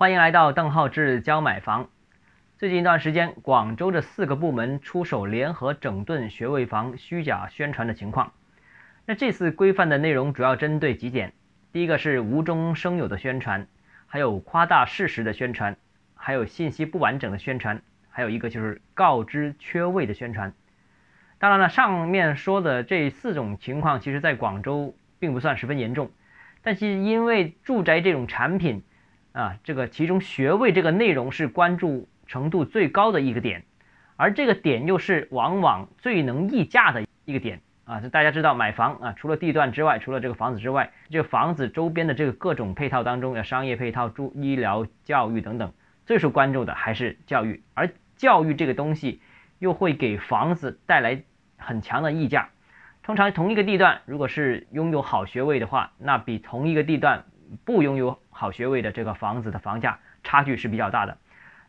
[0.00, 1.90] 欢迎来到邓浩志教买房。
[2.56, 8.32] 最近一段时间，广州的四个部门出手联合整顿学位房虚假宣传的情况。
[9.04, 11.34] 那这次规范的内容主要针对几点：
[11.70, 13.66] 第一个是无中生有的宣传，
[14.06, 15.76] 还有夸大事实的宣传，
[16.14, 20.54] 还有信息不完整的宣传，还有一个就是告知缺位的宣传。
[21.38, 26.10] 当然了，上面说的这四种情况，其实在广州并不算十分严重，
[26.62, 28.82] 但是因为住宅这种产品
[29.32, 33.64] 啊，这个其中学位这个内容是关注程度最高的一个点，
[34.16, 38.00] 而这个点又是往往最能溢价的一个点啊。
[38.12, 45.72] 大家知道买房啊，除了地段之外，除了这个房子之外，这个房子周边的这个各种配套当中，要商业配套、住医疗、教育等等，
[46.06, 49.20] 最受关注的还是教育，而教育这个东西
[49.58, 51.22] 又会给房子带来。
[51.62, 52.48] 很强的溢价，
[53.02, 57.26] 通常同一个地段，如果是拥有好学位的话，那比同一个地段
[57.66, 61.18] 不拥有好学位的这个房子的房价差距是比较大的。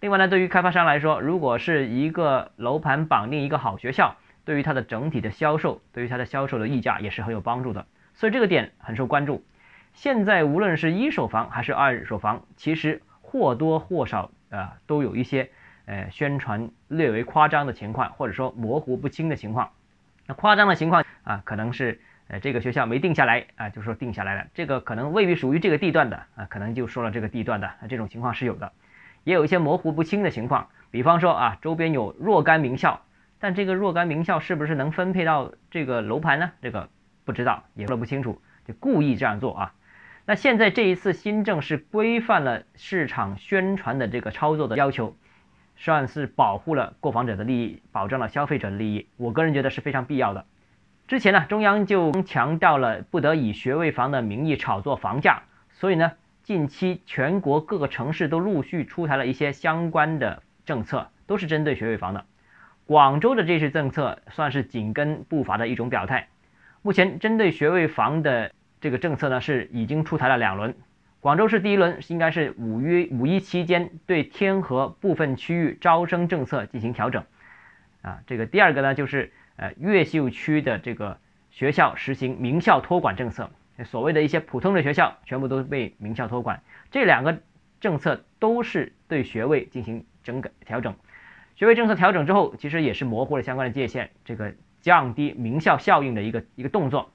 [0.00, 7.86] 另外呢，对于开发商来说，如果是一个楼盘绑定一个好学校，对于它的整体的销售，对于它的销售的溢价也是很有帮助的。
[8.14, 9.42] 所以这个点很受关注。
[9.94, 15.48] 现在无论是一手房还是二手房，其实或多或少啊都有一些
[15.86, 19.70] 呃宣传略为夸张的情况，或者说模糊不清的情况。
[20.26, 24.46] 那夸张的情况啊，可能是呃这个学校没定下来啊，就说定下来了。
[24.54, 28.72] 这个可能未必属于这个地段的啊，可能就说了这个地段的啊，这种情况是有的。
[29.24, 33.02] 也有一些模糊不清的情况，比方说啊，周边有若干名校，
[33.40, 36.52] 但这个若干名校是不是能分配到这个楼盘呢？
[36.62, 36.88] 这个
[37.24, 39.74] 不知道，也说不清楚，就故意这样做啊。
[40.24, 45.16] 那现在这一次新政是规范了市场宣传的这个操作的要求。
[45.80, 49.06] 算是保护了购房者的利益，保障了消费者的利益。
[49.16, 50.44] 我个人觉得是非常必要的。
[51.08, 62.26] 之前呢，中央就强调了不得以学位房的名义炒作房价，所以呢，近期全国各个城市都陆续出台了一些相关的政策，都是针对学位房的。
[62.84, 66.28] 广州的这些政策算是紧跟步伐的一种表态。
[66.82, 70.76] 目前针对学位房的这个政策呢，是已经出台了两轮。
[71.20, 77.24] 广州市第一轮应该是五一五一期间对天河部分区域招生政策进行调整，
[78.02, 81.18] 啊，这个第二个呢就是呃越秀区的这个
[81.50, 83.50] 学校实行名校托管政策，
[83.84, 87.38] 所谓的一些普通的学校全部都被名校托管，这两个
[87.78, 90.94] 政策都是对学位进行整改调整，
[91.56, 97.10] 学位政策调整之后，其实也是模糊了相关的界限，这个降低名校效应的一个一个动作。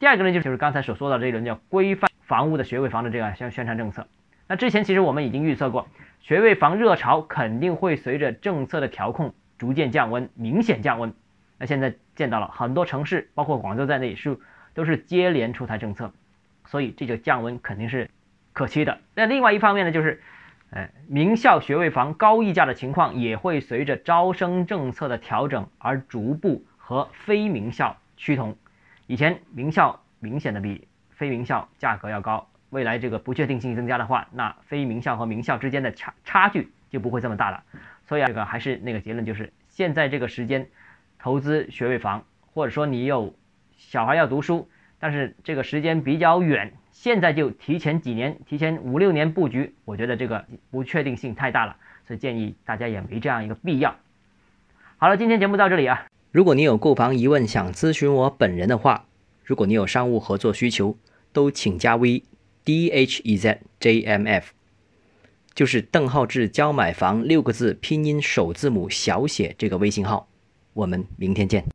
[0.00, 2.10] 第二个呢就是刚才所说的这一轮叫规范。
[2.26, 4.08] 房屋的学位房的这个宣宣传政策，
[4.48, 5.86] 那之前其实我们已经预测过，
[6.20, 11.12] 学位房热潮肯定会随着政策的调控逐渐降温，明显降温。
[11.58, 14.38] 那现在见到了很多城市，包括广州在内是
[14.74, 16.12] 都是接连出台政策，
[16.66, 18.10] 所以这个降温肯定是
[18.52, 18.98] 可期的。
[19.14, 20.22] 那另外一方面呢，就是，
[20.70, 28.56] 呃，名校学位房高溢价的情况也会随着招生政策的调整而逐步和非名校趋同。
[29.06, 30.86] 以前名校明显的比。
[31.16, 37.62] 非名校价格要高，未来这个不确定性增加的话，那非名校和名校之间的差差距就不会这么大了。
[38.04, 40.66] 所以啊，这个还是那个结论，就是现在这个时间
[41.24, 43.34] 投资学位房，或者说你有
[43.78, 44.68] 小孩要读书，
[44.98, 51.74] 但是这个时间比较远，现在就提前几年，提前五六年布局，我觉得这个不确定性太大了，
[52.06, 53.96] 所以建议大家也没这样一个必要。
[54.98, 56.04] 好了，今天节目到这里啊。
[56.30, 59.06] 如果你有购房疑问想咨询我本人的话。
[59.44, 60.98] 如果你有商务合作需求，
[61.32, 62.22] 都请加 V
[62.64, 64.52] D H E Z J M F，
[65.54, 70.28] 就是邓浩志教买房六个字拼音首字母小写这个微信号。
[70.74, 71.62] 我们明天见。